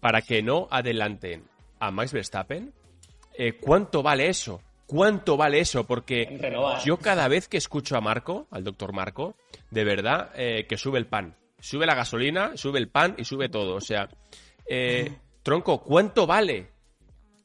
para 0.00 0.22
que 0.22 0.42
no 0.42 0.68
adelanten 0.70 1.44
a 1.80 1.90
Max 1.90 2.14
Verstappen, 2.14 2.72
eh, 3.34 3.58
¿cuánto 3.60 4.02
vale 4.02 4.30
eso? 4.30 4.62
¿Cuánto 4.86 5.36
vale 5.36 5.60
eso? 5.60 5.86
Porque 5.86 6.38
yo 6.82 6.96
cada 6.96 7.28
vez 7.28 7.46
que 7.46 7.58
escucho 7.58 7.94
a 7.94 8.00
Marco, 8.00 8.46
al 8.50 8.64
doctor 8.64 8.94
Marco, 8.94 9.36
de 9.70 9.84
verdad 9.84 10.30
eh, 10.34 10.64
que 10.66 10.78
sube 10.78 10.98
el 10.98 11.06
pan. 11.06 11.36
Sube 11.60 11.84
la 11.84 11.94
gasolina, 11.94 12.56
sube 12.56 12.78
el 12.78 12.88
pan 12.88 13.16
y 13.18 13.24
sube 13.24 13.50
todo. 13.50 13.74
O 13.74 13.80
sea, 13.80 14.08
eh, 14.66 15.12
Tronco, 15.42 15.82
¿cuánto 15.82 16.26
vale? 16.26 16.68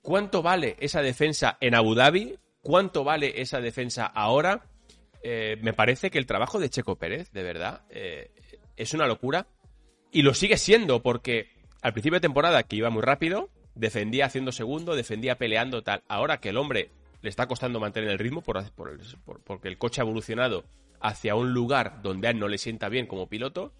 ¿Cuánto 0.01 0.41
vale 0.41 0.75
esa 0.79 1.01
defensa 1.01 1.57
en 1.59 1.75
Abu 1.75 1.95
Dhabi? 1.95 2.37
¿Cuánto 2.61 3.03
vale 3.03 3.41
esa 3.41 3.59
defensa 3.59 4.05
ahora? 4.05 4.67
Eh, 5.23 5.57
me 5.61 5.73
parece 5.73 6.11
que 6.11 6.19
el 6.19 6.25
trabajo 6.25 6.59
de 6.59 6.69
Checo 6.69 6.95
Pérez, 6.97 7.31
de 7.31 7.43
verdad, 7.43 7.81
eh, 7.89 8.31
es 8.75 8.93
una 8.93 9.07
locura. 9.07 9.47
Y 10.11 10.21
lo 10.21 10.33
sigue 10.33 10.57
siendo, 10.57 11.01
porque 11.01 11.49
al 11.81 11.93
principio 11.93 12.17
de 12.17 12.21
temporada, 12.21 12.63
que 12.63 12.75
iba 12.75 12.89
muy 12.89 13.01
rápido, 13.01 13.49
defendía 13.75 14.25
haciendo 14.25 14.51
segundo, 14.51 14.95
defendía 14.95 15.37
peleando, 15.37 15.81
tal. 15.83 16.03
Ahora 16.07 16.39
que 16.39 16.49
el 16.49 16.57
hombre 16.57 16.91
le 17.21 17.29
está 17.29 17.47
costando 17.47 17.79
mantener 17.79 18.11
el 18.11 18.19
ritmo 18.19 18.41
por, 18.41 18.63
porque 19.43 19.67
el 19.67 19.77
coche 19.77 20.01
ha 20.01 20.03
evolucionado 20.03 20.63
hacia 20.99 21.35
un 21.35 21.53
lugar 21.53 22.01
donde 22.01 22.29
él 22.29 22.39
no 22.39 22.47
le 22.47 22.57
sienta 22.57 22.89
bien 22.89 23.07
como 23.07 23.27
piloto, 23.27 23.73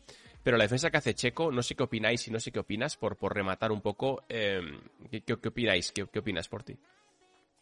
pero 0.48 0.56
la 0.56 0.64
defensa 0.64 0.90
que 0.90 0.96
hace 0.96 1.14
Checo, 1.14 1.52
no 1.52 1.62
sé 1.62 1.76
qué 1.76 1.84
opináis 1.84 2.26
y 2.30 2.32
no 2.32 2.40
sé 2.40 2.54
qué 2.54 2.60
opinas, 2.60 2.96
por, 2.96 3.18
por 3.18 3.36
rematar 3.36 3.70
un 3.70 3.82
poco, 3.82 4.24
em, 4.30 4.80
¿qué, 5.12 5.34
opináis? 5.34 5.92
¿Qué, 5.92 6.04
opinas 6.04 6.48
por 6.48 6.64
ti? 6.64 6.74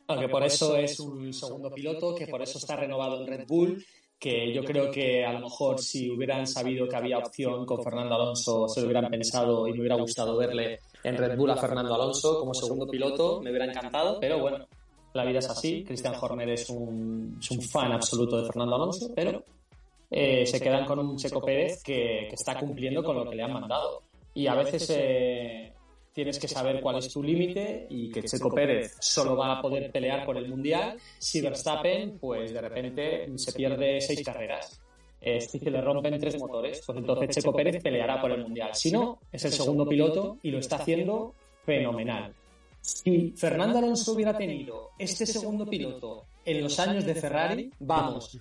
que 0.08 0.30
por 0.30 0.44
eso 0.44 0.78
es 0.78 1.00
un 1.00 1.34
segundo 1.34 1.72
piloto, 1.72 2.14
que 2.14 2.28
por 2.28 2.44
eso 2.44 2.60
está 2.60 2.76
renovado 2.76 3.20
en 3.20 3.26
Red 3.26 3.48
Bull, 3.48 3.84
que 4.20 4.54
yo 4.54 4.64
creo 4.64 4.92
que 4.92 5.26
a 5.26 5.34
lo 5.34 5.40
mejor 5.40 5.82
si 5.82 6.12
hubieran 6.12 6.46
sabido 6.46 6.88
que 6.88 6.96
había 6.96 7.18
opción 7.18 7.66
con 7.66 7.84
Fernando 7.84 8.14
Alonso, 8.14 8.70
se 8.70 8.82
lo 8.82 8.86
hubieran 8.86 9.10
pensado 9.10 9.68
y 9.68 9.74
me 9.74 9.80
hubiera 9.80 9.96
gustado 9.96 10.38
verle 10.38 10.82
en 11.04 11.18
Red 11.18 11.36
Bull 11.38 11.50
a 11.50 11.58
Fernando 11.58 11.96
Alonso 11.96 12.40
como 12.40 12.54
segundo 12.54 12.86
piloto, 12.86 13.42
me 13.42 13.50
hubiera 13.50 13.66
encantado, 13.66 14.20
pero 14.20 14.38
bueno, 14.38 14.68
la 15.12 15.26
vida 15.26 15.40
es 15.40 15.50
así. 15.50 15.84
Cristian 15.84 16.14
Horner 16.22 16.50
es 16.50 16.70
un, 16.70 17.40
es 17.42 17.50
un 17.50 17.64
fan 17.64 17.94
absoluto 17.94 18.38
de 18.38 18.46
Fernando 18.46 18.76
Alonso, 18.76 19.12
pero 19.16 19.44
eh, 20.12 20.46
se 20.46 20.60
quedan 20.60 20.86
con 20.86 21.00
un 21.00 21.18
Checo 21.18 21.42
Pérez 21.42 21.82
que, 21.84 22.28
está 22.28 22.58
cumpliendo 22.60 23.04
con 23.04 23.16
lo 23.16 23.30
que 23.30 23.36
le 23.36 23.44
han 23.44 23.54
mandado. 23.54 24.04
Y 24.34 24.48
a 24.48 24.56
veces 24.56 24.90
eh, 24.96 25.74
tienes 26.14 26.40
que 26.40 26.48
saber 26.48 26.82
cuál 26.82 26.98
es 26.98 27.12
tu 27.12 27.24
límite 27.24 27.88
y 27.90 28.12
que 28.12 28.24
Checo 28.24 28.50
Pérez 28.50 28.96
solo 29.00 29.36
va 29.36 29.58
a 29.58 29.62
poder 29.62 29.92
pelear 29.92 30.26
por 30.26 30.38
el 30.38 30.48
Mundial 30.48 30.98
si 31.18 31.42
Verstappen, 31.42 32.18
pues 32.20 32.54
de 32.54 32.62
repente 32.62 33.30
se 33.38 33.54
pierde 33.54 34.02
seis 34.02 34.24
carreras. 34.24 34.80
si 35.22 35.60
se 35.60 35.72
le 35.72 35.82
rompen 35.82 36.20
tres 36.20 36.38
motores, 36.40 36.84
pues 36.86 36.98
entonces 36.98 37.36
Checo 37.36 37.54
Pérez 37.54 37.82
peleará 37.82 38.22
por 38.22 38.32
el 38.32 38.44
Mundial. 38.44 38.72
Si 38.74 38.92
no, 38.92 39.20
es 39.32 39.46
el 39.46 39.52
segundo 39.52 39.88
piloto 39.88 40.38
y 40.44 40.52
lo 40.52 40.60
está 40.60 40.78
haciendo 40.78 41.34
fenomenal. 41.66 42.34
Si 42.86 43.32
Fernando 43.32 43.80
Alonso 43.80 44.14
hubiera 44.14 44.38
tenido 44.38 44.92
este 45.00 45.26
segundo 45.26 45.66
piloto 45.66 46.26
en 46.46 46.62
los 46.62 46.80
años 46.80 47.04
de 47.04 47.16
Ferrari, 47.16 47.72
vamos, 47.80 48.38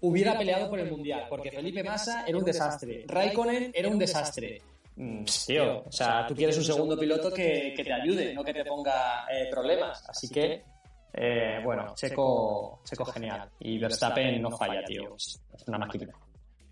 hubiera 0.00 0.36
peleado 0.36 0.68
por 0.68 0.78
el 0.78 0.90
Mundial, 0.90 1.26
porque 1.28 1.50
Felipe 1.50 1.82
Massa 1.82 2.24
era 2.26 2.38
un 2.38 2.44
desastre, 2.44 3.04
Raikkonen 3.06 3.72
era 3.74 3.88
un 3.88 3.98
desastre. 3.98 4.62
Mm, 4.96 5.24
tío, 5.46 5.84
o 5.86 5.92
sea, 5.92 6.26
tú 6.26 6.34
quieres 6.34 6.58
un 6.58 6.64
segundo 6.64 6.98
piloto 6.98 7.32
que, 7.32 7.72
te 7.76 7.92
ayude, 7.92 8.34
no 8.34 8.42
que 8.42 8.52
te 8.52 8.64
ponga 8.64 9.26
eh, 9.30 9.48
problemas. 9.48 10.04
Así 10.08 10.28
que, 10.28 10.64
eh, 11.12 11.60
bueno, 11.62 11.94
Checo, 11.94 12.80
Checo 12.84 13.04
genial. 13.04 13.48
Y 13.60 13.78
Verstappen 13.78 14.42
no 14.42 14.50
falla, 14.50 14.82
tío. 14.84 15.14
Es 15.16 15.40
una 15.66 15.78
máquina. 15.78 16.12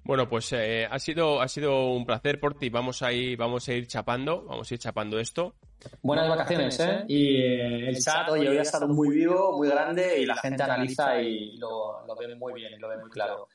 Bueno, 0.02 0.28
pues 0.28 0.52
eh, 0.52 0.86
ha 0.88 0.98
sido 1.00 1.40
ha 1.40 1.48
sido 1.48 1.90
un 1.90 2.04
placer 2.04 2.38
por 2.38 2.56
ti. 2.58 2.68
Vamos 2.68 3.02
a 3.02 3.12
ir 3.12 3.36
vamos 3.36 3.68
a 3.68 3.74
ir 3.74 3.86
chapando, 3.86 4.44
vamos 4.44 4.70
a 4.70 4.74
ir 4.74 4.80
chapando 4.80 5.18
esto. 5.18 5.54
Buenas 6.02 6.28
vacaciones, 6.28 6.78
¿eh? 6.80 7.04
Y 7.08 7.36
eh, 7.36 7.88
el 7.88 7.98
chat, 7.98 8.28
oye, 8.28 8.48
hoy 8.48 8.58
ha 8.58 8.62
estado 8.62 8.88
muy 8.88 9.10
vivo, 9.10 9.56
muy 9.56 9.68
grande 9.68 10.20
y 10.20 10.26
la 10.26 10.36
gente 10.36 10.62
analiza 10.62 11.20
y 11.20 11.56
lo, 11.58 12.04
lo 12.06 12.16
ve 12.16 12.34
muy 12.34 12.54
bien 12.54 12.72
y 12.72 12.78
lo 12.78 12.88
ve 12.88 12.98
muy 12.98 13.10
claro. 13.10 13.48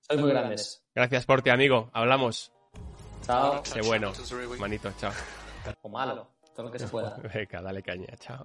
Sois 0.00 0.20
muy 0.20 0.30
grandes. 0.30 0.82
Gracias 0.94 1.26
por 1.26 1.42
ti, 1.42 1.50
amigo. 1.50 1.90
Hablamos. 1.92 2.52
Chao. 3.22 3.62
Qué 3.72 3.80
bueno. 3.82 4.12
Manito, 4.58 4.92
chao. 4.98 5.12
O 5.82 5.88
malo, 5.88 6.28
todo 6.54 6.66
lo 6.66 6.72
que 6.72 6.78
se 6.78 6.88
pueda. 6.88 7.16
Venga, 7.34 7.62
dale 7.62 7.82
caña, 7.82 8.08
chao. 8.18 8.44